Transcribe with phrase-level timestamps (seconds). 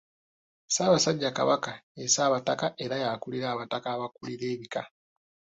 [0.67, 4.81] Ssaabasajja Kabaka ye Ssaabataka era y'akulira abataka abakulira ebika.